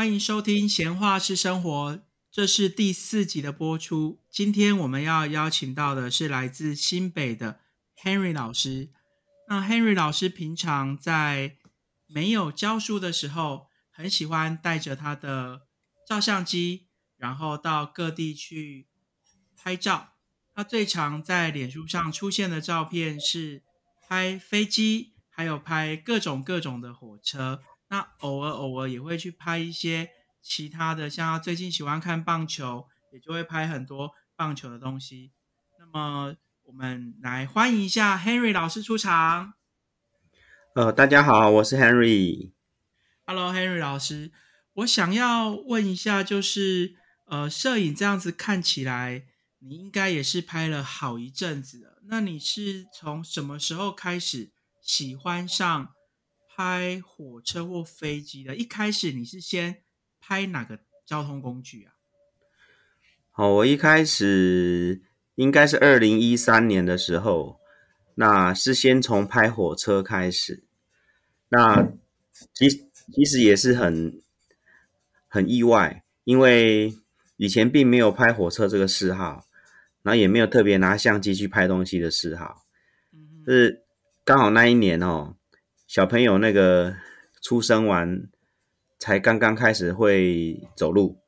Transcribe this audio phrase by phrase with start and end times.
[0.00, 1.92] 欢迎收听《闲话是生活》，
[2.32, 4.18] 这是第四集的播出。
[4.30, 7.60] 今天我们要邀请到的是来自新北的
[8.02, 8.88] Henry 老师。
[9.50, 11.58] 那 Henry 老师平常在
[12.06, 15.66] 没有教书的时候，很喜欢带着他的
[16.08, 16.86] 照相机，
[17.18, 18.88] 然后到各地去
[19.54, 20.14] 拍照。
[20.54, 23.62] 他最常在脸书上出现的照片是
[24.08, 27.60] 拍飞机，还有拍各种各种的火车。
[27.90, 35.32] 那偶尔偶尔也会去拍一些其他的，像他最近喜欢看棒球，也就会拍很多棒球的东西。
[35.76, 39.54] 那么我们来欢迎一下 Henry 老师出场。
[40.76, 42.52] 呃，大家好，我是 Henry。
[43.26, 44.30] Hello，Henry 老师，
[44.74, 46.94] 我想要问一下，就是
[47.26, 49.24] 呃，摄影这样子看起来，
[49.58, 52.00] 你应该也是拍了好一阵子了。
[52.04, 55.92] 那你是从什么时候开始喜欢上？
[56.60, 59.76] 拍火车或飞机的，一开始你是先
[60.20, 61.94] 拍哪个交通工具啊？
[63.30, 65.00] 好，我一开始
[65.36, 67.58] 应该是二零一三年的时候，
[68.16, 70.62] 那是先从拍火车开始。
[71.48, 71.88] 那
[72.52, 72.68] 其
[73.10, 74.20] 其实也是很
[75.28, 76.94] 很意外，因为
[77.38, 79.46] 以前并没有拍火车这个嗜好，
[80.02, 82.66] 然后也没有特别拿相机去拍东西的嗜好。
[83.14, 83.82] 嗯，是
[84.26, 85.36] 刚好那一年哦。
[85.90, 86.94] 小朋友那个
[87.42, 88.22] 出生完，
[88.96, 91.18] 才刚刚开始会走路，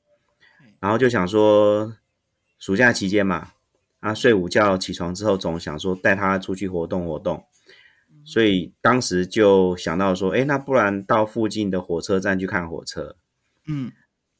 [0.78, 1.96] 然后就想说，
[2.60, 3.48] 暑假期间嘛，
[3.98, 7.44] 啊睡午觉起床之后，总想说带他出去活动活动，
[8.24, 13.16] 所以当时就想到说，哎，那不然到附近的火车站去看火车，
[13.66, 13.90] 嗯，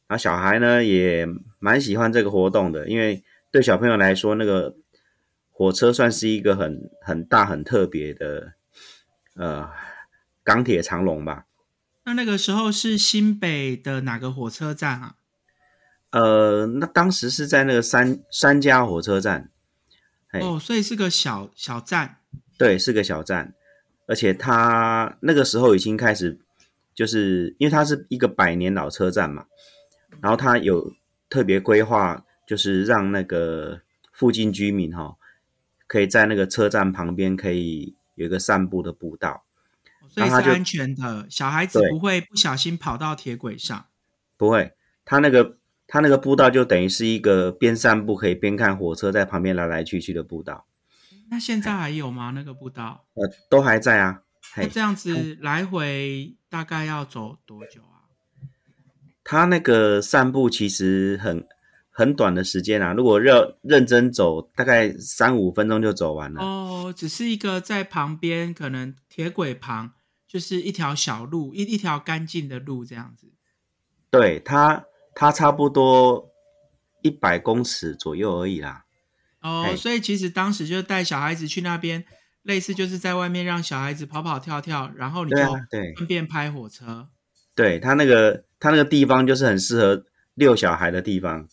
[0.07, 1.27] 然后小孩呢也
[1.59, 4.77] 蛮喜欢这个活动的，因为对小朋友来说，那个
[5.51, 8.53] 火车算是一个很很大很特别的，
[9.35, 9.69] 呃。
[10.45, 11.47] 钢铁长龙吧？
[12.05, 15.15] 那那个时候是新北的哪个火车站啊？
[16.11, 19.51] 呃，那当时是在那个三三家火车站。
[20.41, 22.17] 哦，所以是个小小站。
[22.59, 23.55] 对，是个小站，
[24.07, 26.39] 而且它那个时候已经开始，
[26.95, 29.47] 就是因为它是一个百年老车站嘛，
[30.21, 30.93] 然后它有
[31.29, 33.81] 特别规划，就是让那个
[34.13, 35.17] 附近居民哈，
[35.87, 39.45] 可以在那个车站旁边可以有一个散步的步道。
[40.13, 43.87] 所以是安全的，小孩子不会不小心跑到铁轨上。
[44.37, 44.73] 不会，
[45.07, 45.57] 他那个
[45.87, 50.67] 他那个步道就等于是一个边散步可以边看火车在旁边来来去去的步道。
[51.31, 52.33] 那现在还有吗？
[52.35, 53.07] 那个步道？
[53.15, 54.21] 呃，都还在啊。
[54.55, 58.05] 那这样子来回大概要走多久啊？
[59.25, 61.47] 他那个散步其实很
[61.91, 66.43] 很短的时间啊，如果认认真走，大概三五分钟就走完了。
[66.43, 69.93] 哦，只是一个在旁边，可能铁轨旁。
[70.33, 73.31] 就是一条小路，一一条干净的路这样子。
[74.09, 76.31] 对它，它差不多
[77.03, 78.87] 一百公尺左右而已啦。
[79.43, 82.07] 哦，所以其实当时就带小孩子去那边，
[82.45, 87.11] 类似就是在外面让小孩子跑跑跳跳，然后你就顺便拍火车。
[87.55, 91.47] 对他那个，他那个地方就是很适合遛小孩的地方。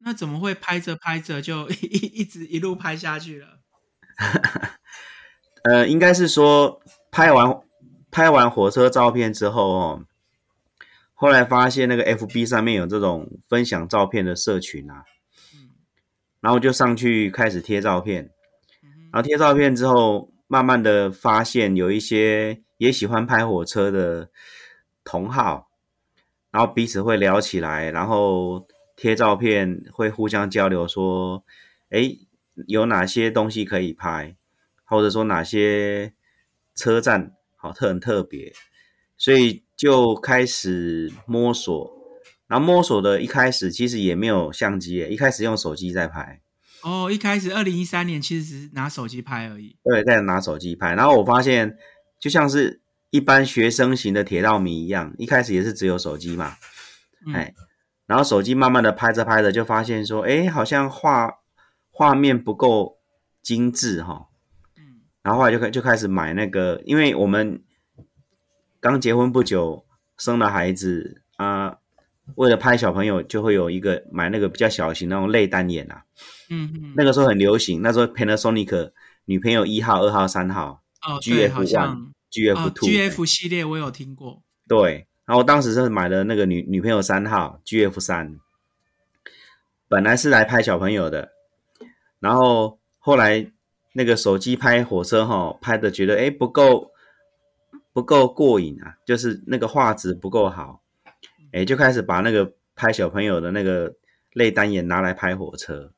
[0.00, 3.60] 那怎么会拍着拍着就 一一直一路拍下去了？
[5.64, 7.62] 呃，应该是说拍完。
[8.10, 10.04] 拍完火车照片之后哦，
[11.14, 15.04] 后来发现那个 FB 上面有这种分享照片的社群啊，
[16.40, 18.30] 然后就上去开始贴照片，
[19.12, 24.30] 然后贴照片之后，慢慢的发现有一些也喜欢拍火车的
[25.04, 25.68] 同好，
[26.50, 31.44] 然后彼此会聊起来，然后贴照片会互相交流说，
[31.90, 32.16] 哎，
[32.66, 34.34] 有哪些东西可以拍，
[34.84, 36.14] 或者说哪些
[36.74, 37.34] 车站。
[37.58, 38.52] 好特很特别，
[39.16, 41.92] 所以就开始摸索。
[42.46, 46.40] 然后摸索的一开始其实也没有相机，一开始用手机在拍。
[46.82, 49.76] 哦，一开始二零一三年其实只是拿手机拍而已。
[49.84, 50.94] 对，在拿手机拍。
[50.94, 51.76] 然后我发现，
[52.20, 56.54] 就像是一般学生型的铁道迷一样，一开始也是只有手机嘛。
[57.34, 57.52] 哎，
[58.06, 61.40] 然后手机慢慢的拍着拍着，就发现说，哎，好像画
[61.90, 62.98] 画面不够
[63.42, 64.27] 精致哈。
[65.28, 67.62] 然后后来就开就开始买那个，因为我们
[68.80, 69.84] 刚结婚不久，
[70.16, 71.76] 生了孩子啊，
[72.36, 76.02] 为了拍小朋友，就会有一个买那个比较小型那种类单眼啊。
[76.48, 76.94] 嗯嗯。
[76.96, 78.90] 那个时候很流行，那时候 Panasonic
[79.26, 80.82] 女朋友一号、二号、三号。
[81.06, 84.42] 哦，GF One、GF Two、GF 系列我有听过。
[84.66, 88.38] 对，然后当时是买了那个女女朋友三号 GF 三，
[89.88, 91.32] 本来是来拍小朋友的，
[92.18, 93.52] 然后后来。
[93.98, 96.92] 那个手机拍火车哈，拍的觉得哎不够
[97.92, 100.80] 不够过瘾啊，就是那个画质不够好，
[101.50, 103.96] 哎，就开始把那个拍小朋友的那个
[104.34, 105.92] 类单眼拿来拍火车，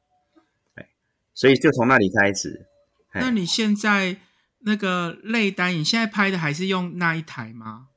[0.77, 0.89] 哎，
[1.35, 2.67] 所以就从那里开始。
[3.13, 4.17] 那你现在
[4.61, 7.89] 那个类单眼现在拍的还是用那一台吗？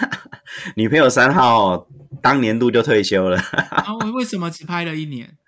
[0.76, 1.88] 女朋友三号
[2.20, 3.38] 当年度就退休了。
[3.72, 5.38] 啊，为为什么只拍了一年？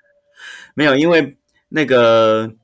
[0.73, 1.37] 没有，因为
[1.69, 2.55] 那个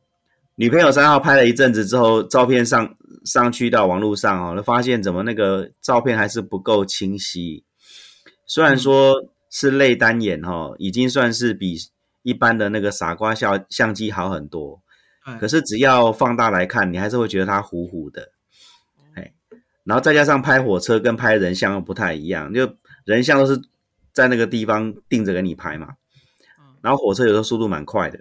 [0.59, 7.63] 女朋友三号拍了一阵子之后，照片上上去到网络上哦，发现怎么那个照片还是不够清晰。
[8.47, 9.15] 虽然说
[9.51, 11.77] 是类单眼哈，已经算是比
[12.23, 14.81] 一般的那个傻瓜相相机好很多，
[15.39, 18.33] 可是只要放大来看，你还是会觉得它糊糊的。
[19.15, 19.35] 哎，
[19.85, 23.61] 然后再加上拍火车跟拍人像又不太一样，就人像都是
[24.15, 25.97] 在那个地方定着给你拍嘛。
[26.81, 28.21] 然后火车有时候速度蛮快的，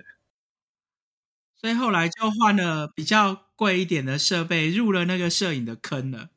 [1.65, 6.29] 所以后来就换了比较贵一点的设备，入了那个摄影的坑了。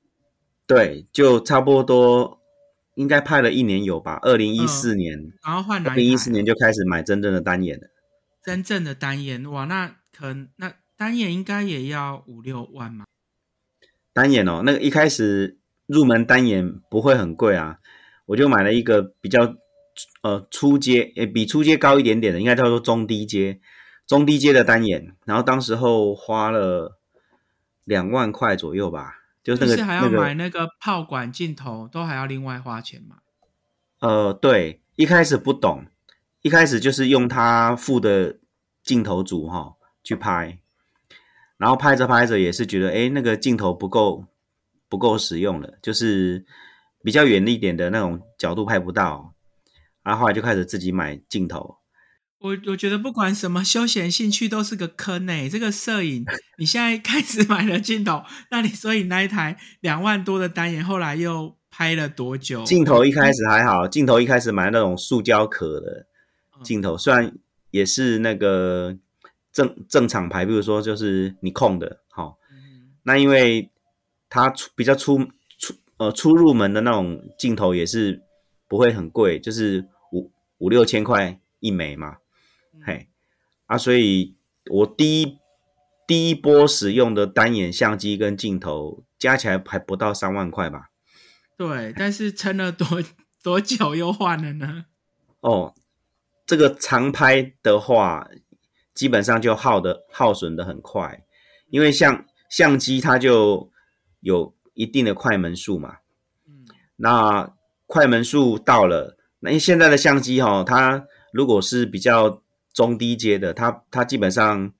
[0.66, 2.40] 对，就差不多
[2.94, 4.18] 应该拍了一年有吧？
[4.22, 7.88] 二零一四年，然后换二零一四年就开始买真正的单眼了。
[8.42, 13.04] 真正的单眼哇，那可那单眼应该也要五六万嘛？
[14.14, 17.80] 单眼哦，那个一开始入门单眼不会很贵啊，
[18.24, 19.56] 我就买了一个比较。
[20.22, 23.58] 呃，初阶诶，比初阶高一点点的，应该叫做中低阶，
[24.08, 25.14] 中低阶的单眼。
[25.24, 26.98] 然后当时候花了
[27.84, 29.14] 两万块左右吧，
[29.44, 33.14] 就是那个还要买那个炮管镜头，都还要另外花钱买。
[34.00, 35.86] 呃，对，一开始不懂，
[36.42, 38.38] 一开始就是用他附的
[38.82, 40.58] 镜头组哈去拍，
[41.56, 44.24] 然后拍着拍着也是觉得，哎，那个镜头不够
[44.88, 46.46] 不够使用了，就是
[47.02, 49.34] 比较远一点的那种角度拍不到。
[50.02, 51.76] 然后后来就开始自己买镜头。
[52.38, 55.48] 我我觉得不管什么休闲兴趣都是个坑诶。
[55.48, 56.24] 这个摄影，
[56.58, 62.64] 你现在开始买了镜头，那你所以那一台两万多的单眼，后来又拍了多久？
[62.64, 66.06] 镜头一开始还好，镜头一开始买那种塑胶壳的
[66.62, 67.32] 镜头，虽然
[67.70, 68.96] 也是那个
[69.52, 72.38] 正正厂牌，比如说就是你控的，好，
[73.02, 73.70] 那因为
[74.28, 75.18] 它出比较出
[75.58, 78.22] 出呃出入门的那种镜头也是
[78.68, 79.88] 不会很贵，就是。
[80.60, 82.16] 五六千块一枚嘛，
[82.84, 83.08] 嘿
[83.66, 84.36] 啊，所以
[84.70, 85.38] 我第一
[86.06, 90.90] 第一波使用的单眼相机跟镜头加起来还不到三万块吧？
[91.56, 92.86] 对，但是撑了多
[93.42, 94.86] 多久又换了呢？
[95.40, 95.74] 哦，
[96.46, 98.28] 这个长拍的话，
[98.94, 101.24] 基本上就耗的耗损的很快，
[101.68, 103.70] 因为像相机它就
[104.20, 105.98] 有一定的快门数嘛，
[106.46, 106.64] 嗯，
[106.96, 107.54] 那
[107.86, 109.16] 快门数到了。
[109.40, 112.42] 那现在的相机哈，它如果是比较
[112.78, 114.72] 中低阶的，他他基本上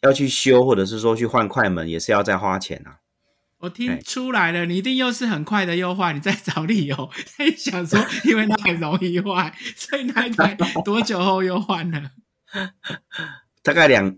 [0.00, 3.00] 要去修，或者是说去换快门，也是要再花钱啊。
[3.58, 12.12] 我听出来了，你一定又是很快的优化，你在找理由， 在想说，因为它很容易坏，所以那一台多久后又换了？
[13.62, 14.16] 大概两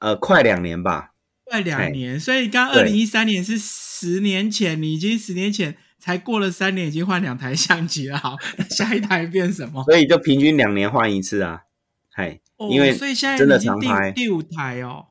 [0.00, 1.12] 呃，快两年吧，
[1.44, 2.18] 快两年。
[2.18, 5.76] 所以刚二零一三年是十年前，你已经十年前。
[6.02, 8.16] 才过了三年，已经换两台相机了。
[8.16, 8.34] 好，
[8.70, 9.84] 下一台变什么？
[9.84, 11.64] 所以就平均两年换一次啊。
[12.12, 12.40] 嘿，
[12.70, 15.06] 因为所以现在真的常拍第五台哦。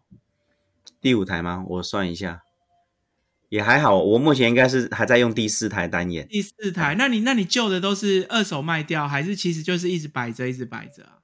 [1.01, 1.63] 第五台吗？
[1.67, 2.43] 我算一下，
[3.49, 4.03] 也还好。
[4.03, 6.27] 我目前应该是还在用第四台单眼。
[6.27, 6.95] 第四台？
[6.95, 11.19] 那你那你旧的都是二手卖掉，还是其实就是一直摆着，一直摆着啊？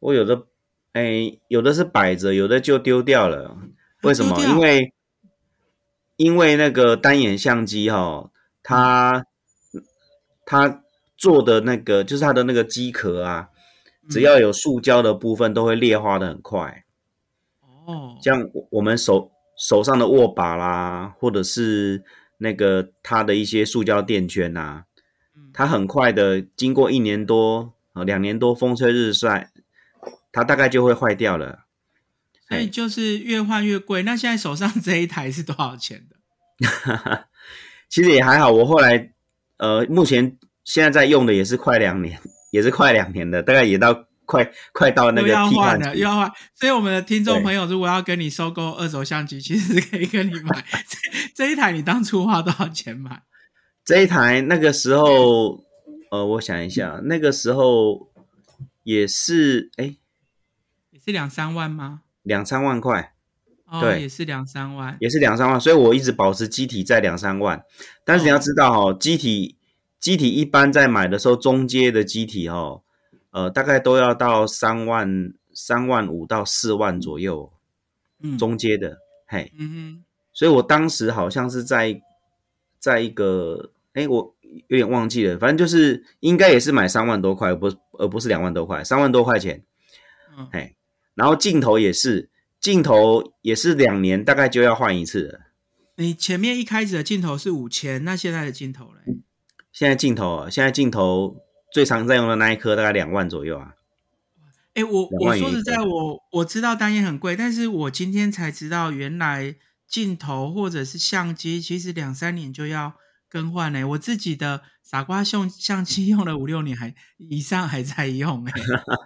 [0.00, 0.46] 我有的，
[0.92, 3.56] 哎，有的是摆着，有的就丢掉了。
[4.02, 4.40] 为什么？
[4.42, 4.92] 因为
[6.16, 8.30] 因为那个单眼相机哈。
[8.68, 9.24] 它
[10.44, 10.82] 它
[11.16, 13.48] 做的那个就是它的那个机壳啊，
[14.08, 16.84] 只要有塑胶的部分都会裂化的很快。
[17.60, 22.02] 哦，像我们手手上的握把啦，或者是
[22.38, 24.84] 那个它的一些塑胶垫圈呐，
[25.52, 29.50] 它很快的经过一年多啊两年多风吹日晒，
[30.32, 31.66] 它大概就会坏掉了。
[32.48, 34.04] 所以就是越换越贵。
[34.04, 36.16] 那现在手上这一台是多少钱的？
[37.88, 39.12] 其实也还好，我后来，
[39.58, 42.20] 呃，目前现在在用的也是快两年，
[42.56, 46.32] 也是快两年的，大概也到快快到那个要换了，又要换。
[46.54, 50.64] 所以我们的听众朋友，如果要跟你收购二手相机，其实可以跟你买
[51.36, 51.70] 这一台。
[51.70, 53.22] 你当初花多少钱买？
[53.84, 55.62] 这一台那个时候，
[56.10, 58.08] 呃，我想一下，那个时候
[58.84, 59.94] 也是，哎，
[60.90, 62.00] 也是两三万吗？
[62.22, 63.12] 两三万块。
[63.80, 67.60] 对，也是两三万，也是两三万，所以我一直保持机体在两三万。
[68.04, 69.56] 但是你要知道哦，机体
[69.98, 72.82] 机体一般在买的时候，中阶的机体哦，
[73.30, 77.52] 呃，大概都要到三万三万五到四万左右，
[78.20, 82.00] 嗯，中阶的，嘿，嗯哼，所以我当时好像是在
[82.78, 84.34] 在一个哎，我
[84.68, 89.64] 有点忘记了，反正就是应该也是买三万多块，不而不是两万多块，三万多块钱。
[90.38, 90.76] 嗯，嘿，
[91.14, 92.28] 然后镜头也是，
[92.60, 95.40] 镜头也是两年大概就要换一次了。
[95.96, 99.16] 你前面一开始的镜头是五千，那现在的镜头嘞？
[99.76, 101.36] 现在镜头啊，现在镜头
[101.70, 103.74] 最常在用的那一颗大概两万左右啊。
[104.72, 109.54] 哎，我我说实在，我我知道单眼很贵，但是我今天才知道，原来
[109.86, 112.94] 镜头或者是相机，其实两三年就要
[113.28, 113.84] 更换呢。
[113.84, 118.52] 我自己的傻瓜相相机用了五六年还以上还在用哎。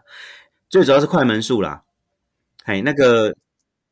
[0.71, 1.83] 最主要是快门数啦，
[2.63, 3.35] 哎，那个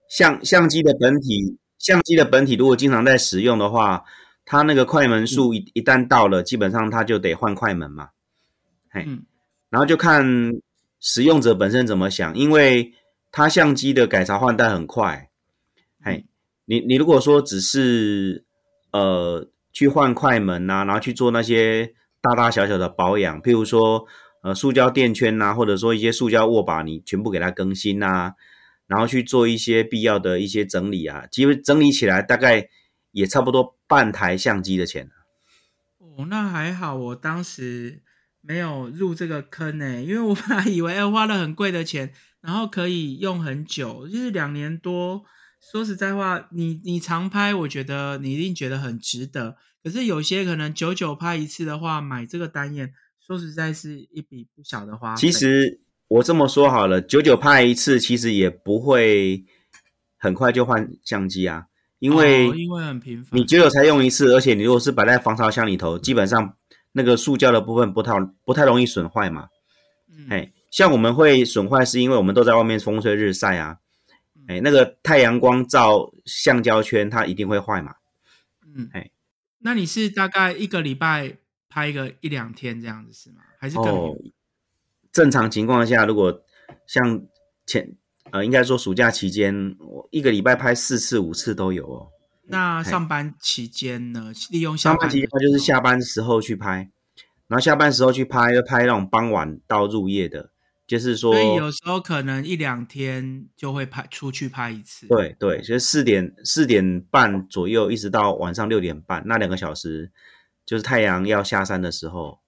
[0.09, 4.05] 相相机的本体，相机的本体如果经常在使用的话，
[4.49, 8.09] 它那个快门数一一旦到了，基本上它就得换快门嘛，
[8.91, 9.07] 嘿，
[9.69, 10.25] 然后就看。
[11.01, 12.37] 使用者本身怎么想？
[12.37, 12.93] 因为
[13.31, 15.31] 它相机的改朝换代很快，
[16.03, 16.27] 嘿，
[16.65, 18.45] 你你如果说只是
[18.91, 24.05] 呃去换快门呐，然后去做那些大大小小的保养，譬如说
[24.43, 28.33] 呃塑胶垫圈呐，或者说一些塑胶握把，你全部给它更新呐，
[28.89, 32.69] 然后去做一些必要的一些整理啊，其实整理起来大概
[33.19, 35.11] 也差不多半台相机的钱
[35.99, 38.03] 哦，那还好，我当时。
[38.41, 45.25] 没有入这个坑呢，因为我本来以为要花了很贵的钱，然后可以用很久，就是两年多。
[45.61, 49.57] 说实在话，你你常拍，我觉得你一定觉得很值得。
[49.83, 59.45] 可是有些可能久久拍一次的话，买这个单眼，说实在是一笔不小的花其实我这么说好了，久久拍一次，其实也不会
[60.17, 61.67] 很快就换相机啊，
[61.99, 66.55] 因为因为很频繁，你久久才用一次，而且你如果是摆在防潮箱里头，基本上。
[66.93, 68.15] 那个塑胶的部分不太
[68.45, 69.49] 不太容易损坏嘛，
[70.11, 73.79] 嗯哎，像我们会损坏，是因为我们都在外面风吹日晒啊，
[74.49, 77.95] 哎，那个太阳光照橡胶圈，它一定会坏嘛，
[78.75, 79.11] 嗯，哎，
[79.59, 81.37] 那你是大概一个礼拜
[81.69, 83.43] 拍一个一两天这样子是吗？
[83.59, 84.17] 还是更？
[85.13, 86.43] 正常情况下，如果
[86.87, 87.23] 像
[87.67, 87.95] 前
[88.33, 92.09] 呃，应该说暑假期间，我一个礼拜拍四次五次都有哦。
[92.51, 94.33] 那上班期间呢？
[94.51, 96.91] 利用上班期间就是下班时候去拍，
[97.47, 100.51] 然后下班时候去拍，就拍那种傍晚到入夜的，
[100.87, 105.07] 就是说，所以有时候可能一两天就会拍出去拍一次。
[105.07, 110.11] 对对，就是四点四点半左右，一直到晚上六点半，那两个小时
[110.65, 112.41] 就是太阳要下山的时候。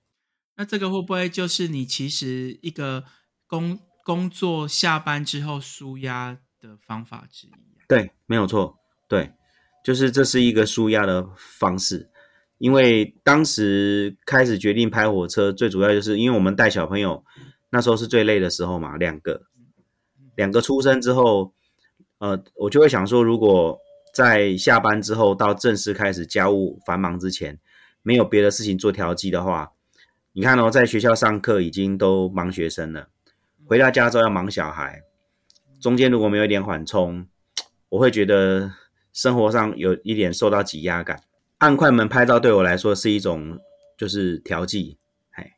[0.56, 3.04] 那这个会不会就是你其实一个
[3.46, 7.50] 工工作下班之后舒压的方法之一？
[7.88, 8.78] 对，没有错，
[9.08, 9.32] 对。
[9.82, 12.10] 就是这是一个舒压的方式，
[12.58, 17.24] 因为当时开始决定拍火车，最主要就是因为我们带小朋友，
[17.70, 19.44] 那时候是最累的时候嘛，两个，
[20.36, 21.54] 两个出生之后，
[22.18, 23.78] 呃，我就会想说，如果
[24.12, 27.58] 在下班之后到正式开始家务繁忙之前，
[28.02, 29.72] 没有别的事情做调剂的话，
[30.32, 33.08] 你看哦，在学校上课已经都忙学生了，
[33.70, 35.00] 回到家之后要忙小孩，
[35.80, 37.28] 中间如果没有一点缓冲，
[37.90, 38.74] 我会觉得。
[39.12, 41.20] 生活上有一点受到挤压感，
[41.58, 43.58] 按快门拍照对我来说是一种
[43.98, 44.98] 就是调剂，
[45.32, 45.56] 哎，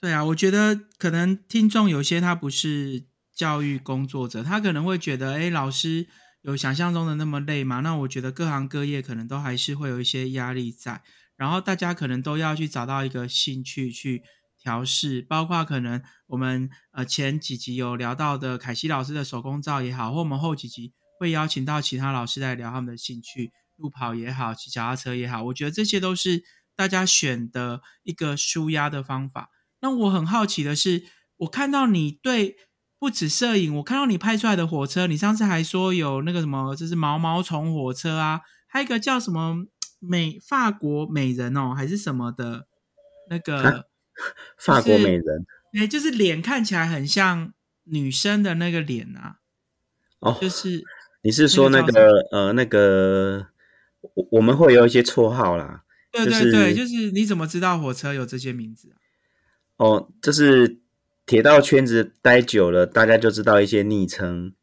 [0.00, 3.04] 对啊，我觉得可能听众有些他不是
[3.34, 6.06] 教育工作者，他可能会觉得，哎，老师
[6.40, 7.80] 有想象中的那么累吗？
[7.80, 11.02] 那我觉得各行各业可能都还是会有一些压力在，
[11.36, 14.22] 然后大家可能都要去找到一个兴趣去
[14.60, 20.92] 调试，包括可能我们呃前几集有聊到的凯西老师的手工皂也好，或我们后几集。
[21.18, 26.42] 会邀请到其他老师来聊他们的兴趣，路跑也好，骑脚踏车也好，我觉得这些都是
[26.74, 29.50] 大家选的一个舒压的方法。
[29.82, 31.04] 那我很好奇的是，
[31.36, 32.56] 我看到你对
[32.98, 39.66] 不止摄影，我看到你拍出来的火车，你上次还说有那个什么，就是毛毛虫火车啊，还有一个叫什么
[39.98, 42.66] 美法国美人哦，还是什么的
[43.28, 43.89] 那个
[44.58, 47.52] 法国美人，哎，就是脸看起来很像
[47.84, 49.36] 女生的那个脸啊，
[50.20, 50.82] 哦，就是。
[51.22, 53.48] 你是说那个呃那个
[54.14, 58.96] 我我们会有一些绰号啦，对对对，就是你怎么知道火车有这些名字啊？
[59.76, 60.78] 哦，就是
[61.26, 64.54] 铁道圈子待久了，大家就知道一些昵称，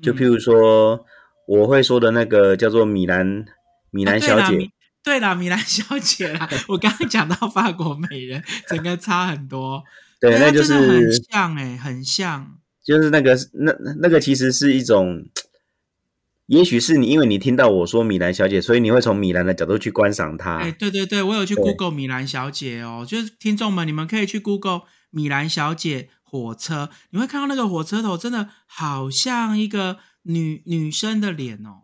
[0.00, 1.04] 就譬如说
[1.48, 3.44] 我会说的那个叫做米兰
[3.90, 4.70] 米兰小姐，
[5.08, 9.82] 对啦，米兰小姐啦， 我刚刚讲到法国美人，整个差很多，
[10.20, 13.72] 对，那就是很像哎，很像，就是那个那
[14.02, 15.24] 那个其实是一种。
[16.48, 20.56] 也许是你，因为你听到我说米兰小姐，所以你会从米兰的角度去观赏她。
[20.56, 31.82] 哎，对对对，我有去 Google 米兰小姐哦，就是听众们，你们可以去 Google 米兰小姐火车，你会看到那个火车头真的好像一个女女生的脸哦。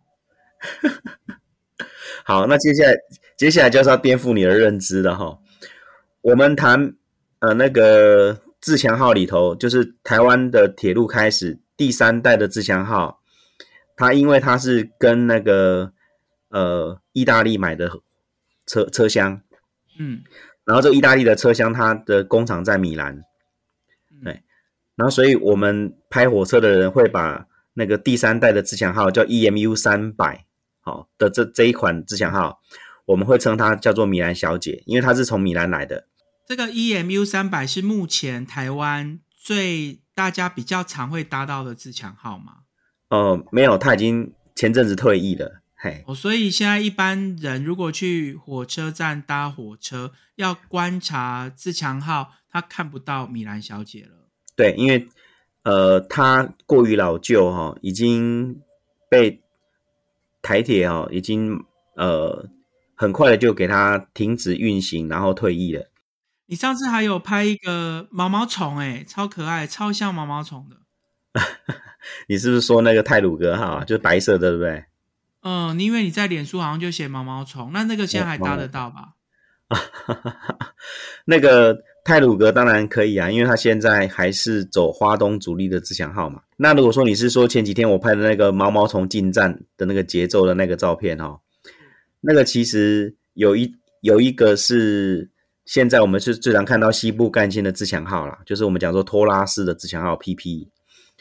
[2.26, 2.97] 好，那接下来
[3.37, 5.38] 接下来就是要颠覆你的认知了哈。
[6.23, 6.95] 我们谈
[7.40, 13.21] 呃那个自强号里头，就是台湾的铁路开始第三代的自强号，
[13.95, 15.93] 它因为它是跟那个
[16.49, 17.90] 呃意大利买的
[18.66, 19.43] 车车厢，
[19.99, 20.23] 嗯，
[20.64, 23.23] 然后这个意大利的车厢它的工厂在米兰，
[24.25, 24.43] 对，
[24.97, 30.47] 然后所以我们拍火车的人会把那个第三代的自强号叫 EMU 三百，
[30.85, 32.61] 好的这这一款自强号，
[33.07, 36.07] 我们会称它叫做米兰小姐，因为它是从米兰来的。
[36.47, 42.59] 这个 EMU 三百是目前台湾最大家比较常会搭到的自强号吗？
[43.09, 45.62] 呃，没有，他已经前阵子退役了。
[45.75, 54.29] 嘿，哦，所以现在一般人如果去火车站搭火车，要观察自强号，他看不到米兰小姐了。
[54.57, 55.09] 对，因为
[55.62, 58.61] 呃，它过于老旧哈，已经
[59.11, 59.43] 被
[60.45, 61.65] 台铁哦已经
[61.97, 62.47] 呃
[62.95, 65.91] 很快的就给它停止运行，然后退役了。
[66.47, 70.77] 你上次还有拍一个毛毛虫，哎，超可爱，超像毛毛虫的。
[72.29, 74.85] 你是不是说那个泰鲁格号，就是白色的，对不对？
[75.41, 79.15] 嗯，因为你在脸书好像就写毛毛虫，那那个现在还搭得到吧？
[81.25, 86.43] 那个泰鲁格当然可以啊，因为他现在还是走花东主力的自强号嘛。
[86.57, 91.41] 那如果说你是说前几天我拍的那个毛毛虫进站的那个节奏的那个照片哈，
[92.21, 95.31] 那个其实有一有一个是。
[95.67, 100.69] 现在我们是最常看到西部干线的自强号啦，就是我们讲说拖拉式的自强号 PP。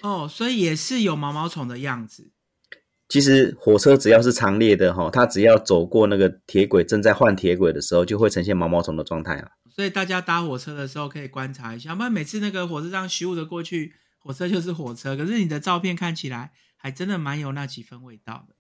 [0.02, 2.30] 哦，所以也是有毛毛虫的样子。
[3.08, 9.48] 其实火车只要是长列的哈，它只要走过那个铁轨，正在换铁轨的时候，就会呈现毛毛虫的状态啊。
[9.76, 18.56] 所以大家搭火车的时候可以观察一下，不然每次那个火车上咻的过去，火车就是火车，可是你的照片看起来还真的蛮有那几分味道的。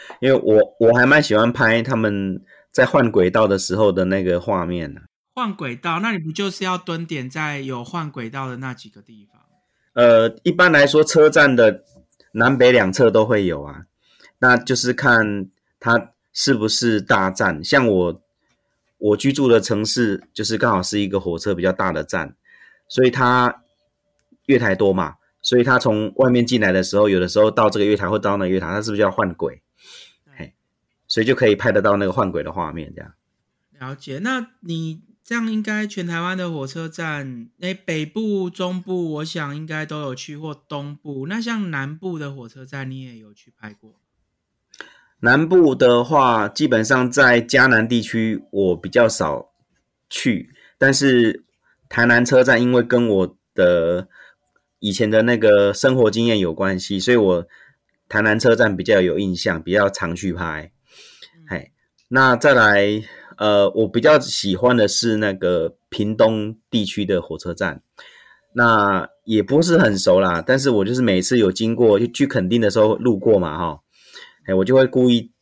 [0.20, 2.42] 因为我我还蛮喜欢拍他们。
[2.72, 5.00] 在换轨道的时候的那个画面呢？
[5.32, 9.40] 换轨道，那你不就是要蹲点在有换轨道的那几个地方？
[9.94, 11.84] 呃，一般来说，车站的
[12.32, 13.86] 南北两侧都会有啊。
[14.40, 15.48] 那就是看
[15.80, 17.64] 它是不是大站。
[17.64, 18.22] 像我
[19.06, 22.36] 我居住的城市，就是刚好是一个火车比较大的站，
[22.88, 23.62] 所以它
[24.46, 29.62] 月台多嘛，所以它从外面进来的时候，有的时候到这个月台或到那个月台，它是不是要换轨？
[31.08, 33.14] 所以就可以拍得到那个换轨的画面，这样。
[33.78, 41.28] 了解，那你这样应该全台湾的火车站，哎，北部、中部，我想应该都有去，或东部。
[41.28, 44.00] 那像南部的火车站，你也有去拍过？
[45.20, 49.50] 南部的话，基本上在嘉南地区，我比较少
[50.10, 50.50] 去。
[50.78, 51.44] 但是
[51.88, 54.08] 台南车站，因为跟我的
[54.78, 57.46] 以前的那个生活经验有关系，所以我
[58.08, 60.70] 台南车站比较有印象，比较常去拍。
[61.48, 61.72] 嘿，
[62.08, 63.02] 那再来，
[63.38, 67.82] 呃，我比较喜欢的是那个屏东地区的火车站，
[68.52, 73.80] 那也不是很熟啦，但是我就是每次有经过就去垦丁的时候路过嘛，哈，
[74.46, 75.32] 哎，我就会故意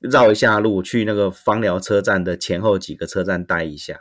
[0.00, 3.98] 绕一下路去那个芳寮车站的前后几个车站待一下。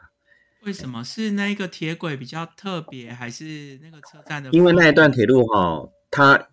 [0.63, 4.49] 为什么是那个铁轨比较特别，还是那个车站的？
[4.51, 6.49] 因为那一段铁路哈，它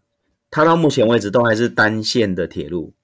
[0.50, 2.94] 它到目前为止都还是单线的铁路，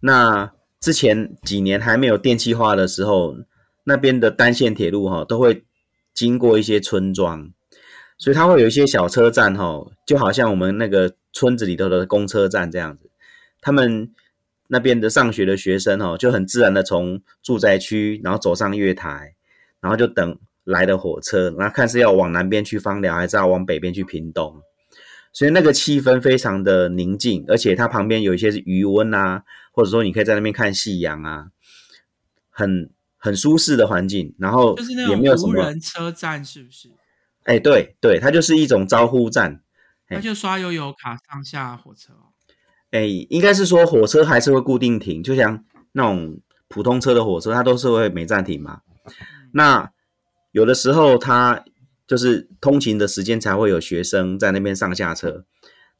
[0.00, 0.52] 那。
[0.80, 3.34] 之前几年还没有电气化的时候，
[3.82, 5.64] 那边的单线铁路哈都会
[6.14, 7.52] 经过一些村庄，
[8.16, 13.10] 所以它会有一些小车站哈，就好像我们那个村子里头的公车站这样子。
[13.60, 14.14] 他们
[14.68, 19.34] 那边的上学的学生哦，就很自然的从住宅区，然后走上月台，
[19.80, 24.62] 然后就等来的火车，然后看是要往南边去芳寮，还是要往北边去屏东。
[25.32, 31.46] 所以那个气氛非常的宁静，而且它旁边有一些是余温啊，或者说你可以在那边看夕阳啊，
[32.50, 34.34] 很很舒适的环境。
[34.38, 36.90] 然后就是那种无人车站，是不是？
[37.44, 39.62] 哎，对对，它就是一种招呼站，
[40.10, 42.12] 那就刷悠游卡上下火车。
[42.90, 48.80] 哎，应该是说火车还是会固定停，就像那种普通车的火车，它都是会没暂停嘛。
[49.52, 49.90] 那
[50.52, 51.64] 有的时候它。
[52.08, 55.44] 就是通勤的时间才会有学生在那边上下车，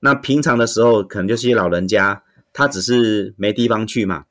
[0.00, 2.22] 那平常的时候可能就是些老人家，
[2.54, 4.24] 他只是没地方去嘛，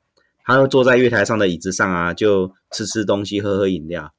[0.44, 4.12] 他会坐在月台上的椅子上啊，就吃吃东西、喝喝饮料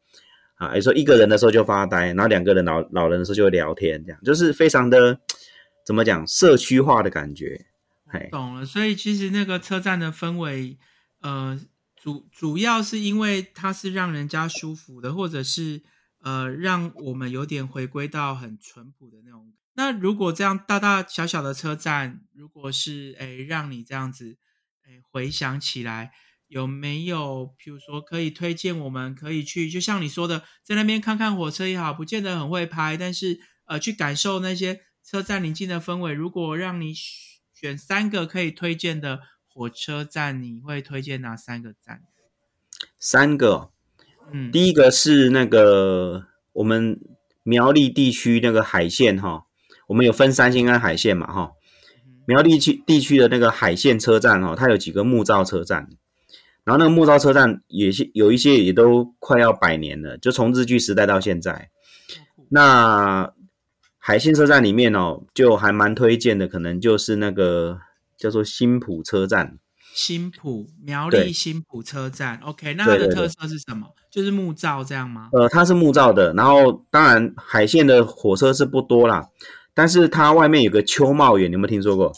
[0.56, 0.74] 啊。
[0.74, 5.20] 有时候一个人的时候就发呆，然后两个人老老人的时候就会聊天，这样就是非常的
[5.86, 7.66] 怎么讲社区化的感觉。
[8.32, 10.78] 懂了，所以其实那个车站的氛围，
[11.22, 11.60] 呃，
[11.96, 15.84] 主主要是因为它是让人家舒服的，或者是。
[16.22, 19.54] 呃，让我们有点回归到很淳朴的那种。
[19.76, 24.38] 那如果这样大大小小的车站，如果是诶让你这样子
[24.86, 26.12] 诶回想起来，
[26.50, 36.12] 有没有，比如说可以推荐我们可以去，就像你说的，在那边看看火车也好，不见得很会拍，但是呃，去感受那些车站宁静的氛围。
[36.12, 36.94] 如果让你
[37.60, 42.00] 选三个可以推荐的火车站，你会推荐哪三个站？
[42.98, 43.70] 三个，
[44.32, 46.98] 嗯，第一个是那个我们
[47.44, 49.44] 苗栗地区那个海线哈，
[49.88, 51.52] 我们有分三线跟海线嘛哈。
[52.26, 55.90] 苗栗区地区的那个海线车站哈，它有几个木造车站。
[56.64, 61.70] 然后那个木造车站也是有一些也都快要百年了，就从日据时代到现在。
[62.48, 63.34] 那
[64.10, 67.78] 海线车站里面哦，就还蛮推荐的，可能就是那个
[68.18, 69.60] 叫做新浦车站。
[69.94, 73.86] 新浦苗栗新浦车站，OK，那它的特色是什么？
[74.12, 75.30] 就是木造这样吗？
[75.34, 76.34] 呃，它是木造的。
[76.34, 79.28] 然后当然海线的火车是不多啦，
[79.76, 82.12] 但是它外面有个秋茂园，你有没有听说过？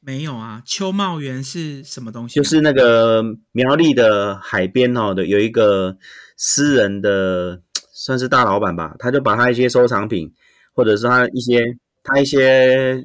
[0.00, 2.36] 没有啊，秋茂园是什么东西？
[2.36, 5.98] 就是那个苗栗的海边哦的，有一个
[6.38, 7.60] 私人的，
[7.92, 10.32] 算是大老板吧，他就把他一些收藏品，
[10.78, 13.04] 或者是他一些他一些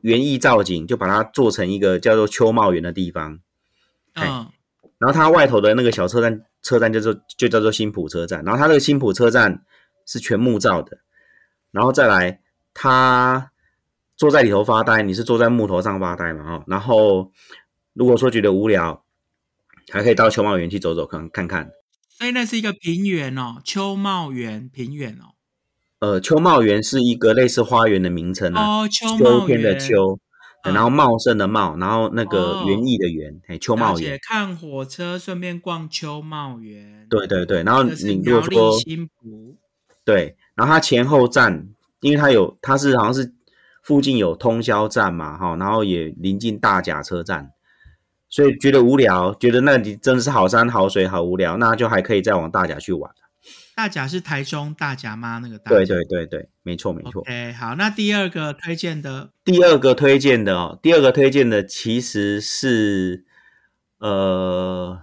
[0.00, 3.38] 园艺造景，就把它做成一个叫做秋茂园的地方。
[4.14, 4.48] 嗯，
[4.96, 9.62] 然后它外头的那个小车站，车站叫做就叫做新浦车站，然后它这个新浦车站
[10.06, 10.98] 是全木造的，
[11.70, 12.40] 然后再来
[12.72, 13.50] 它。
[14.16, 16.54] 坐在里头发呆，你是坐在木头上发呆嘛？
[16.54, 17.30] 哦，然后
[17.92, 19.04] 如果说觉得无聊，
[19.92, 21.70] 还可以到秋茂园去走走看看看。
[22.08, 25.37] 所以那是一个平原哦，秋茂园平原哦。
[26.00, 28.82] 呃，秋茂园是一个类似花园的名称啊。
[28.82, 30.18] 哦，秋茂园的秋，
[30.64, 34.18] 然后茂盛的茂，然后那个园艺的园，哎，秋茂园。
[34.22, 37.06] 看火车，顺便逛秋茂园。
[37.10, 38.76] 对对对，然后你如果说
[40.04, 41.68] 对，然后它前后站，
[42.00, 43.34] 因为它有，它是好像是。
[43.80, 47.52] 附近有通宵站嘛，哈，然后也临近大甲车站，
[48.28, 53.10] 所以觉得无聊，觉得那里真的是好山好水，好无聊，那就还可以再往大甲去玩。
[53.78, 55.38] 大甲是台中大甲妈？
[55.38, 55.70] 那个大？
[55.70, 57.22] 对对对对，没错没错。
[57.26, 63.24] 哎，好，那第二个推荐的，第二个推荐的哦，第二个推荐的其实是，
[63.98, 64.98] 呃，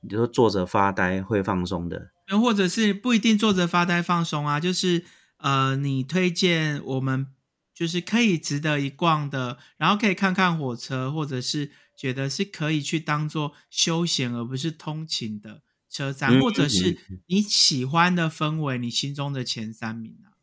[0.00, 5.04] 你说坐着发呆会放松的，又或者是不一定坐着发呆放松啊，就是
[5.36, 7.26] 呃，你推荐我们。
[7.74, 15.60] 就是可以值得一逛的，然后可以看看火车，或者是觉得是可以去当做休闲而不是通勤的
[15.96, 20.36] 车站，或者是你喜欢的氛围，你心中的前三名啊。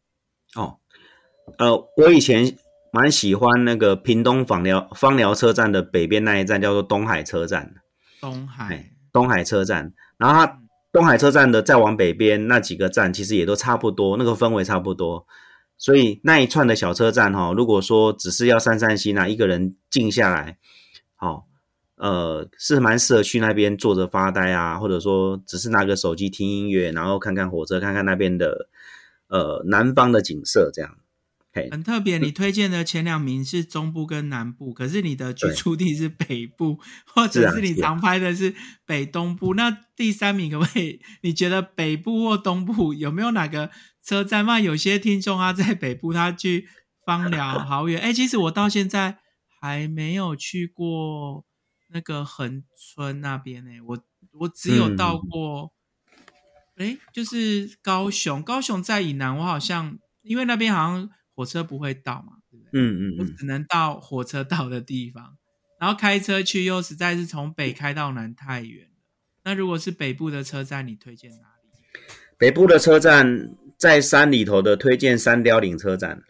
[0.59, 0.79] 哦，
[1.59, 2.57] 呃，我以前
[2.91, 7.75] 蛮喜欢那个屏东芳寮芳寮车站的北边那一站，叫做东海车站。
[8.19, 10.59] 东海，东海车站，然后它
[10.91, 15.27] 东海车站的再往北边那几个站，其实也都差不多，那个氛围差不多。
[15.77, 20.57] 所以那一串的小车站哈，如果说只是要散散心啊，一个人静下来，
[21.15, 21.45] 好，
[22.03, 28.67] 呃，是蛮适合去那边坐着发呆啊，或者说只是拿个手机听音乐，然后看看火车，看看那边的
[29.29, 30.97] 呃南方的景色，这样。
[31.71, 38.53] 很特别，你推荐的前两名是中部跟南部，可是你的居住地是北部，或者是你常拍的是
[38.85, 39.53] 北东部。
[39.53, 40.99] 那第三名可不可以？
[41.21, 43.69] 你觉得北部或东部有没有哪个
[44.03, 44.45] 车站？
[44.45, 46.67] 那有些听众啊在北部，他去
[47.05, 48.01] 芳寮好远。
[48.01, 49.19] 哎，其实我到现在
[49.61, 51.45] 还没有去过
[51.93, 53.71] 那个横村那边呢。
[53.85, 54.03] 我
[54.39, 55.71] 我只有到过，
[56.75, 58.43] 哎，就是高雄。
[58.43, 61.09] 高雄在以南，我好像因为那边好像。
[61.35, 62.33] 火车不会到嘛？
[62.51, 62.69] 对不对？
[62.79, 65.35] 嗯嗯，我只能到火车到的地方，
[65.79, 68.91] 然后开车去又实在是从北开到南太远。
[69.43, 71.99] 那如果是北部的车站，你推荐哪里？
[72.37, 76.21] 北部的车站在山里头的，推荐三雕岭车站。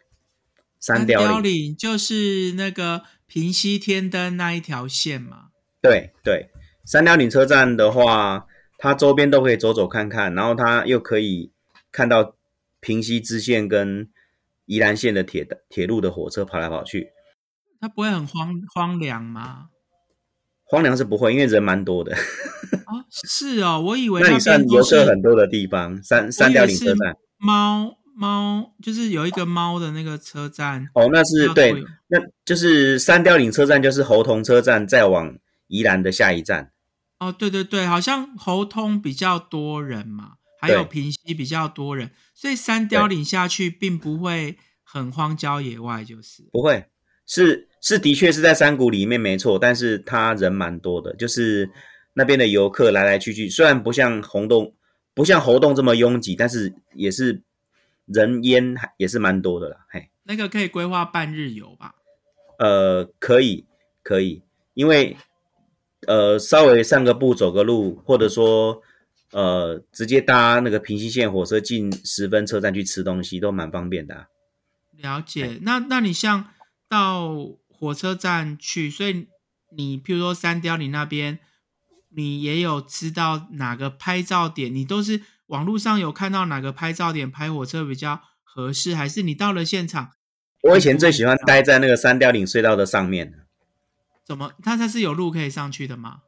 [0.80, 5.50] 三雕岭就是那个平西天灯那一条线嘛？
[5.84, 6.50] 对对，
[6.84, 8.48] 三貂岭车站的话，
[8.80, 11.52] 它周边都可以走走看看，然后它又可以
[11.92, 12.34] 看到
[12.80, 14.10] 平西支线跟。
[14.66, 17.10] 宜兰线的铁的铁路的火车跑来跑去，
[17.82, 19.66] 它不会很荒荒凉吗？
[20.64, 22.16] 荒凉是不会，因为人蛮多的。
[22.16, 26.02] 哦，是哦，我以为那里算游客很多的地方。
[26.02, 30.88] 三三貂岭车站，猫猫就是有一个猫的那个车站。
[30.96, 31.76] 哦，那是对，
[32.08, 35.38] 那就是三貂岭车站，就是猴童车站，再往
[35.74, 36.72] 宜兰的下一站。
[37.20, 40.34] 哦，对对对，好像猴通比较多人嘛。
[40.64, 46.86] 还有平溪比较多人，所以三雕岭下去并不会很荒郊野外，就是不会
[47.26, 51.70] 是是的确是在山谷里面没错，但是他人蛮多的，就是
[52.14, 54.74] 那边的游客来来去去，虽然不像红洞
[55.14, 57.44] 不像猴洞这么拥挤，但是也是
[58.06, 59.86] 人烟也是蛮多的啦。
[59.90, 61.96] 嘿，那个可以规划半日游吧？
[62.60, 63.66] 呃，可以
[64.02, 64.42] 可以，
[64.76, 65.18] 因为
[66.08, 68.82] 呃稍微散个步、走个路，或者说
[69.32, 74.28] 呃直接搭那个平西线火车进十分车站去吃东西，都蛮方便的。
[74.98, 75.60] 了解。
[75.62, 76.50] 那那你像
[76.88, 77.34] 到
[77.68, 79.28] 火车站去，所以
[79.76, 81.40] 你譬如说三雕你那边，
[82.16, 90.12] 你也有知道哪个拍照点，你都是网络上有看到哪个拍照点拍火车比较合适，还是你到了现场？
[90.62, 93.34] 我以前最喜欢待在那个三雕岭隧道的上面。
[94.26, 94.52] 怎么？
[94.62, 96.22] 它它是有路可以上去的吗？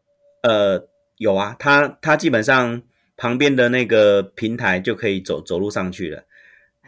[0.44, 2.82] 呃，有啊，它它基本上
[3.16, 6.24] 旁边的那个平台就可以走走路上去了。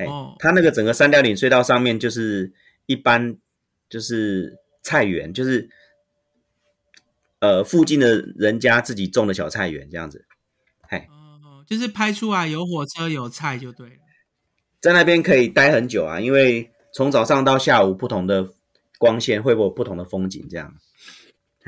[0.05, 2.53] 哦，它那个整个三雕岭隧道上面就是
[2.85, 3.35] 一般
[3.89, 5.69] 就是菜园，就是
[7.39, 10.25] 呃附近的人家自己种的小菜园这样子。
[10.83, 13.95] 嘿，哦，就是拍出来有火车有菜就对了。
[14.79, 18.53] 在那边可以待很久啊，因为从早上到下午不同的
[18.99, 20.75] 光线会有不同的风景这样。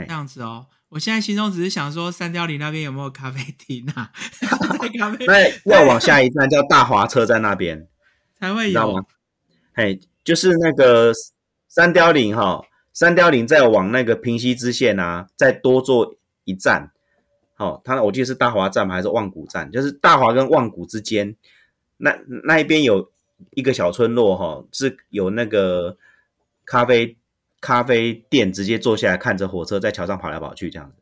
[0.07, 4.11] 这样子哦，我现在心中只是想说，三貂岭那边有没有咖啡厅啊？
[5.27, 7.87] 那要往下一站叫大华车站那边
[8.39, 9.05] 才会有。
[9.73, 11.13] 嘿，就是那个
[11.67, 16.91] 三貂岭哈，三貂岭再往那个平西支线啊，再多坐一站。
[17.55, 18.95] 好，它我记得是大华站吗？
[18.95, 19.71] 还是望谷站？
[19.71, 21.35] 就是大华跟望谷之间，
[21.97, 23.11] 那那一边有
[23.51, 25.97] 一个小村落哈，是有那个
[26.65, 27.15] 咖啡。
[27.61, 30.95] 咖啡店直接坐下来看着火车在桥上跑来跑去，这样子。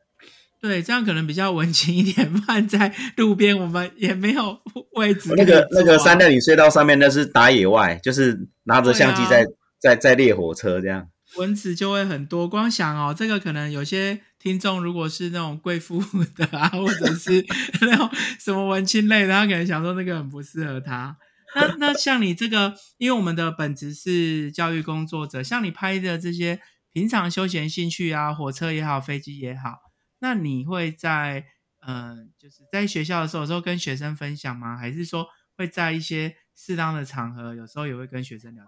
[0.59, 2.33] 对，这样可能比较文青一点。
[2.41, 4.59] 放在路边，我们也没有
[4.93, 5.31] 位置。
[5.37, 9.45] 那个那个三代里隧道上面，那是打野外，就是拿着相机在
[9.79, 11.07] 在在列火车这样。
[11.35, 12.47] 蚊子就会很多。
[12.47, 16.01] 光想哦，这个可能有些听众如果是那种贵妇
[16.35, 17.45] 的啊，或者是
[17.81, 21.15] 那种什么文青类的，他可能想说那个很不适合他。
[21.55, 26.59] 那那像你这个，因为我们的本职是教育工作者，像你拍的这些
[26.91, 29.77] 平常休闲兴趣啊，火车也好，飞机也好，
[30.19, 31.45] 那你会在
[31.81, 34.75] 呃，就是在学校的时候，有时候跟学生分享吗？
[34.77, 38.63] 还是说会在一些适当的场合，有时候也会跟学生聊？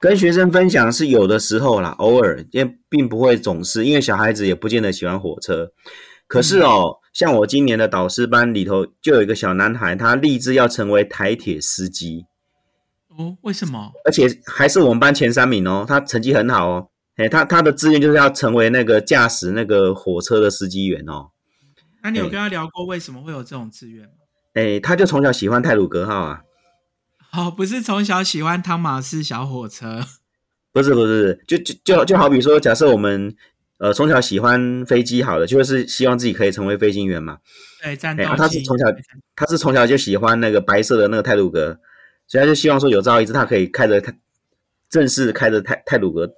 [0.00, 5.72] 跟学生分享是有的时候啦，偶尔，也并不会总是，因为小孩子也不见得喜欢火车。
[6.26, 12.24] 可是哦，像我今年的导师班里头，就有一个小男孩，他立志要成为台铁司机。
[13.08, 13.90] 哦，为什么？
[14.04, 16.88] 而且还是我们班前三名哦，他成绩很好哦。
[17.16, 21.30] 哎，他他的志愿就是要成为那个驾驶那个火车的司机员哦。
[22.02, 24.12] 那你有跟他聊过为什么会有这种志愿吗？
[24.54, 26.42] 哎，他就从小喜欢泰鲁格号啊。
[27.32, 30.04] 哦，不是从小喜欢汤马士小火车。
[30.72, 33.34] 不是不是，就就就就好比说，假设我们。
[33.80, 37.38] 呃，从小喜欢飞机，好的，就是希望自己可以成为飞行员嘛。
[37.82, 38.30] 对，战斗机。
[38.36, 38.84] 他是从小，
[39.34, 41.80] 他是从小就喜欢那个白色的那个泰鲁格，
[42.26, 44.14] 所以他就希望说有朝一日他可以开着泰，
[44.90, 46.30] 正式开着泰泰鲁格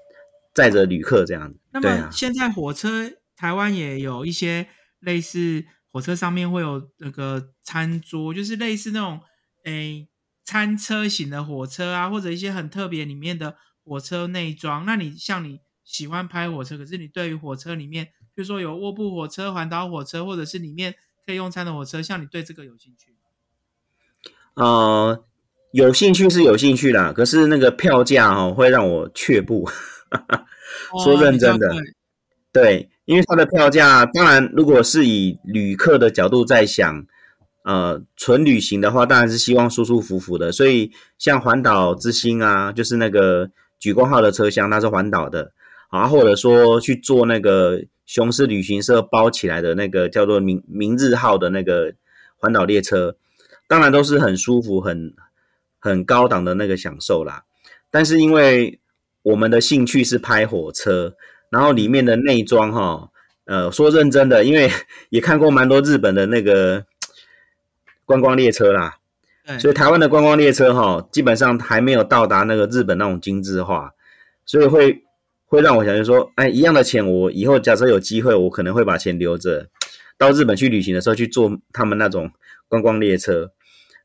[0.55, 1.59] 载着旅客这样子。
[1.73, 4.69] 那么现在火车台湾也有一些
[5.01, 9.19] 类似火车上面会有那个餐桌，就是类似那种
[9.65, 10.07] 诶
[10.45, 14.87] 餐车型的火车啊，或者一些很特别里面的火车内装。
[14.87, 15.59] 那你像你。
[15.85, 20.95] 喜欢拍火车，可是你对于火车里面，比如说有卧铺火车、环岛火车，或者是里面
[21.27, 23.14] 可以用餐的火车，像你对这个有兴趣
[24.55, 25.25] 呃，
[25.73, 29.68] 有兴趣是有兴趣啦，可是那个票价哦会让我却步。
[31.05, 31.68] 说认真的，
[32.53, 37.07] 对，因为它的票价，当然如果是以旅客的角度在想，
[37.64, 40.53] 呃，纯旅行的话，当然是希望舒舒服服的。
[40.53, 45.53] 所以像环岛之星啊，就是那个举光号的车厢，它是环岛的。
[45.93, 51.93] 啊，或者说去做那个雄狮旅行社包起来的那个叫做明明日号的那个
[52.39, 53.15] 环岛列车，
[53.69, 55.13] 当然都是很舒服、很
[55.79, 57.45] 很高档的那个享受啦。
[57.91, 58.81] 但是因为
[59.23, 61.15] 我们的兴趣是拍火车，
[61.51, 63.11] 然后里面的内装哈，
[63.45, 64.71] 呃，说认真的，因为
[65.11, 66.87] 也看过蛮多日本的那个
[68.07, 68.97] 观光列车啦，
[69.59, 73.93] 所以台湾的观光列车哈，基本上还没有到达那个日本那种精致化，
[74.47, 75.05] 所以会。
[75.53, 79.69] 会让我想就说，哎，一样的钱，我以后假设有机会，我可能会把钱留着，
[80.17, 82.31] 到日本去旅行的时候去坐他们那种
[82.69, 83.53] 观光列车。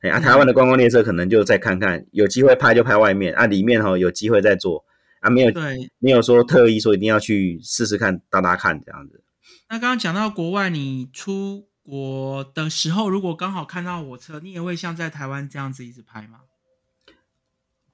[0.01, 4.83] 哎，啊，台湾的观光列车可能就再看看，有机会拍就拍外面啊，里面哈有机会再坐
[5.21, 9.23] 啊，没有对，没有说特意说一定要去试试看搭搭看这样子。
[9.69, 16.39] 那刚刚讲到国外，你出国的时候，如果刚好看到火车，你也会像在台湾这样子一直拍吗？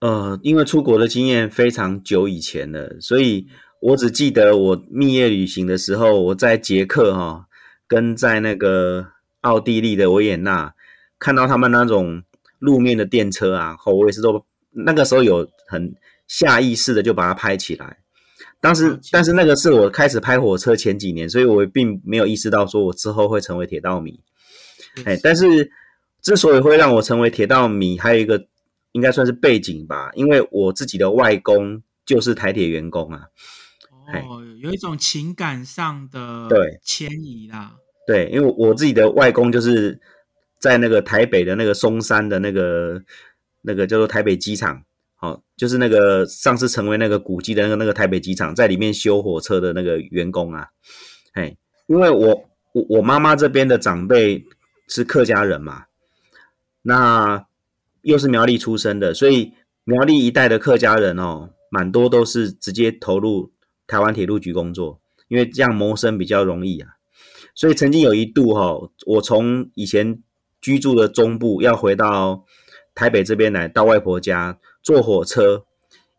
[0.04, 3.48] 呃，因为出国的经验非常久以前了，所以
[3.80, 7.46] 我只记得我蜜月旅行的时候，我在捷克哈，
[7.88, 9.08] 跟在那个
[9.40, 10.74] 奥地利的维也纳
[11.18, 12.22] 看到他们那种
[12.60, 15.96] 路面的电车啊，我也是都那个时候有很
[16.28, 18.00] 下意识的就把它拍起来。
[18.60, 24.20] 当时，但是那个是我开始拍火车前几年，所以我并没有意识到说我之后会成为铁道迷。
[25.06, 25.72] 哎，但是
[26.22, 28.48] 之所以会让我成为铁道迷，还有一个
[28.94, 33.28] 应该算是背景吧，因为我自己的外公就是台铁员工啊。
[34.08, 37.76] 哦，有一种情感上的对迁移啦。
[38.08, 40.00] 对，因为我自己的外公就是
[40.60, 43.04] 在那个台北的那个松山的那个
[43.62, 44.84] 那个叫做台北机场。
[45.20, 50.68] 哦，就是那个上次成为那个古迹的那个那个台北机场，在里面修火车的那个员工啊，
[51.32, 51.56] 哎，
[51.88, 54.44] 因为我我我妈妈这边的长辈
[54.90, 55.86] 是客家人嘛，
[56.82, 57.46] 那
[58.04, 63.52] 又是苗栗出生的，所以苗栗一代的客家人哦，蛮多都是直接投入
[63.88, 66.92] 台湾铁路局工作，因为这样谋生比较容易啊。
[67.56, 70.22] 所以曾经有一度哈，我从以前
[70.62, 72.46] 居住的中部要回到
[72.96, 74.60] 台北这边来，到外婆家。
[74.82, 75.66] 坐火车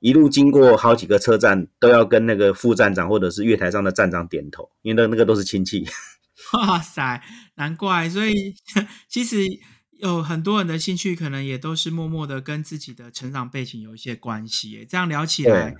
[0.00, 5.86] 一路经过好几个车站，都要跟那个副站长或者是月台上的站长点头，因为那那个都是亲戚。
[6.54, 7.22] 哇塞，
[7.56, 8.08] 难怪！
[8.08, 8.54] 所以
[9.06, 9.36] 其实
[9.98, 14.86] 有很多人的兴趣，可能也都是默默的跟自己的成长背景有一些关系。
[14.88, 15.74] 这样聊起来，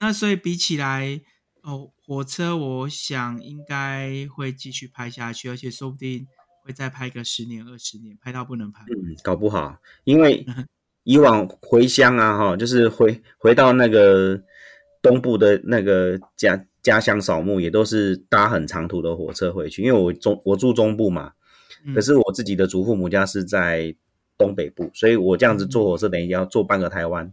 [0.00, 1.20] 那所以比起来，
[1.62, 6.26] 哦，火车，我想应该会继续拍下去，而且说不定
[6.64, 8.82] 会再拍个十年、二十年，拍到不能拍。
[8.84, 10.44] 嗯，搞不好，因为。
[11.08, 14.42] 以往回乡啊，哈，就是回回到那个
[15.00, 19.84] 东部的那个家家乡扫墓，也都是搭很长途的火车回去。
[19.84, 21.34] 因为我中我住中部嘛，
[21.94, 23.94] 可是我自己的祖父母家是在
[24.38, 27.32] 东北部，所以我这样子坐火车等于要坐半个台湾。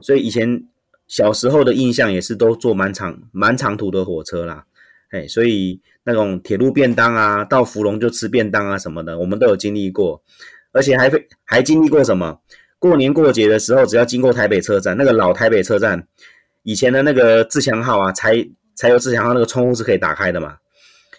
[0.00, 0.64] 所以以前
[1.08, 4.64] 小时候的印象也是都坐蛮长蛮长途的火车啦，
[5.10, 10.22] 哎，所以那种铁路便当啊，到芙蓉就吃便当啊什么的，我们都有经历过，
[10.72, 12.38] 而且还会还经历过什么？
[12.78, 16.06] 过年过节的时候，只要经过台北车站，那个老台北车站，
[16.62, 20.58] 以前的那个自强号啊，柴柴油自强号那个窗户是可以打开的嘛？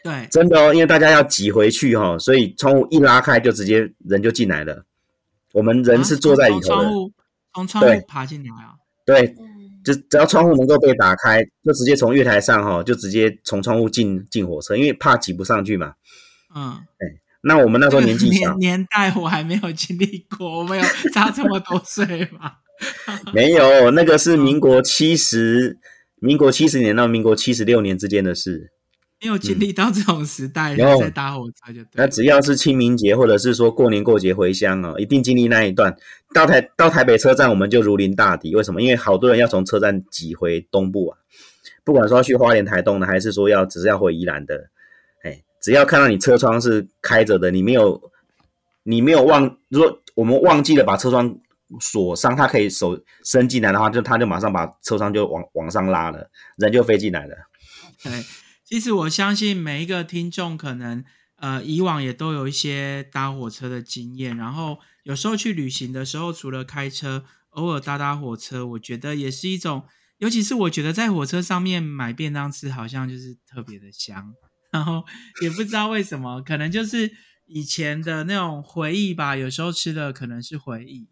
[0.07, 4.85] 对，真的哦，因为大家要挤回去哈，所以窗户一拉开就直接人就进来了。
[5.53, 7.11] 我们人是坐在里头的，窗户
[7.53, 8.75] 从窗户爬进来啊？
[9.05, 9.35] 对，
[9.83, 15.93] 就只要窗户能够被打开，就直接从月台上哈，就直接从窗户进进火车，因为怕挤不上去嘛。
[16.55, 17.21] 嗯，哎。
[17.41, 22.51] 那我们那时候年纪小，年代我还没有经历过，我没有 差这么多岁嘛。
[23.31, 25.77] 没有，那个是民国七十，
[26.19, 28.71] 民国七十年到民国七十六年之间的事，
[29.21, 31.81] 没有经历到这种时代，然后再搭火车就。
[31.93, 35.95] 那只要是清明节或者是说过年过节回乡哦，一定经历那一段。
[36.33, 38.55] 到台到台北车站，我们就如临大敌。
[38.55, 38.81] 为什么？
[38.81, 41.17] 因为好多人要从车站挤回东部啊，
[41.83, 44.69] 不管说要去花莲、台东的，还是说要只是要回宜兰的。
[45.59, 47.99] 只要看到你车窗是开着的，你没有，
[48.83, 51.35] 你没有忘，如果我们忘记了把车窗
[51.81, 57.35] 锁上，他可以手伸进来的话，就他就马上把车窗就往往上拉了，人就飞进来了。
[58.67, 61.05] 其实我相信每一个听众可能
[61.37, 69.85] 呃以往也都有一些搭火车的经验，然后有时候去旅行的时候，除了开车，偶尔搭搭火车，我觉得也是一种，
[70.17, 74.33] 尤其是我觉得在火车上面买便当吃，好像就是特别的香。
[74.69, 75.05] 然后
[75.41, 77.09] 也不知道为什么，可能就是
[77.45, 79.37] 以前的那种回忆吧。
[79.37, 81.07] 有时候吃的可能是回忆。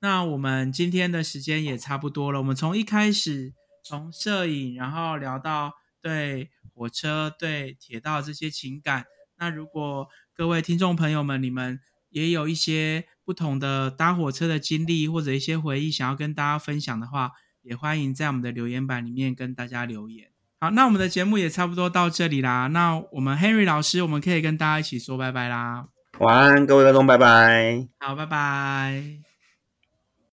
[0.00, 2.40] 那我们今天的时间也差不多了。
[2.40, 9.06] 我们从一开始从摄影，然后聊到对火车、对铁道这些情感。
[9.38, 20.28] 那如果各位听众朋友们，你们也有一些不同的搭火车的经历，或者一些回忆想要跟大家分享的话，也欢迎在我们的留言板里面跟大家留言。
[20.60, 22.66] 好，那我们的节目也差不多到这里啦。
[22.68, 25.88] 那我们 Henry 老师，我们可以跟大家一起说拜拜啦。
[26.18, 27.88] 晚安，各位观众，拜拜。
[27.98, 29.25] 好，拜拜。